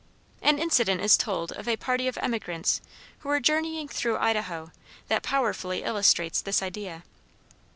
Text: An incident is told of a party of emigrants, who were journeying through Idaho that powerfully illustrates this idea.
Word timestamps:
An 0.41 0.57
incident 0.57 0.99
is 1.01 1.15
told 1.15 1.51
of 1.51 1.67
a 1.67 1.77
party 1.77 2.07
of 2.07 2.17
emigrants, 2.17 2.81
who 3.19 3.29
were 3.29 3.39
journeying 3.39 3.87
through 3.87 4.17
Idaho 4.17 4.71
that 5.09 5.21
powerfully 5.21 5.83
illustrates 5.83 6.41
this 6.41 6.63
idea. 6.63 7.03